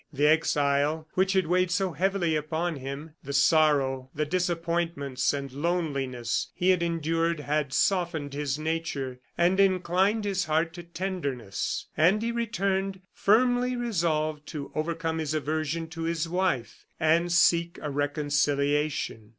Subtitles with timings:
[0.11, 6.47] The exile which had weighed so heavily upon him, the sorrow, the disappointments and loneliness
[6.55, 12.31] he had endured had softened his nature and inclined his heart to tenderness; and he
[12.31, 19.29] returned firmly resolved to overcome his aversion to his wife, and seek a reconciliation.